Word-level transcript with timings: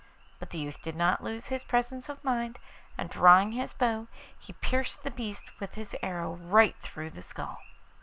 But 0.39 0.49
the 0.49 0.57
youth 0.57 0.81
did 0.81 0.95
not 0.95 1.23
lose 1.23 1.49
his 1.49 1.63
presence 1.63 2.09
of 2.09 2.23
mind, 2.23 2.57
and 2.97 3.07
drawing 3.07 3.51
his 3.51 3.71
bow 3.71 4.07
he 4.39 4.53
pierced 4.53 5.03
the 5.03 5.11
beast 5.11 5.43
with 5.59 5.75
his 5.75 5.95
arrow 6.01 6.33
right 6.37 6.75
through 6.81 7.11
the 7.11 7.21
skull. 7.21 7.59